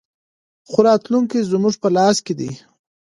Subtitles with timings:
[0.69, 2.51] خو راتلونکی زموږ په لاس کې دی.